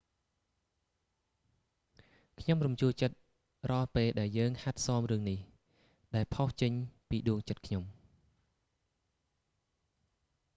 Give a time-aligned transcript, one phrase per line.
[2.39, 3.15] ខ្ញុំរំជួលចិត្ត
[3.69, 5.39] រាល់ ពេលដែលយើងហាត់សមរឿងនេះ
[6.15, 6.71] ដែលផុសចេញ
[7.09, 7.83] ពីដួងចិត្តខ្ញុំ